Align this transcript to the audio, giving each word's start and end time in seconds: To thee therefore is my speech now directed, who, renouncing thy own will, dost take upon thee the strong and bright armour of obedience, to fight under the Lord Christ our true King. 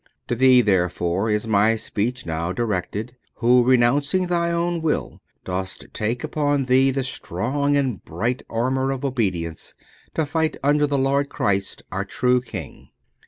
To 0.29 0.35
thee 0.35 0.61
therefore 0.61 1.29
is 1.29 1.45
my 1.47 1.75
speech 1.75 2.25
now 2.25 2.51
directed, 2.51 3.15
who, 3.35 3.63
renouncing 3.63 4.25
thy 4.25 4.49
own 4.51 4.81
will, 4.81 5.21
dost 5.43 5.85
take 5.93 6.23
upon 6.23 6.65
thee 6.65 6.89
the 6.89 7.03
strong 7.03 7.77
and 7.77 8.03
bright 8.03 8.41
armour 8.49 8.89
of 8.89 9.05
obedience, 9.05 9.75
to 10.15 10.25
fight 10.25 10.57
under 10.63 10.87
the 10.87 10.97
Lord 10.97 11.29
Christ 11.29 11.83
our 11.91 12.03
true 12.03 12.41
King. 12.41 12.89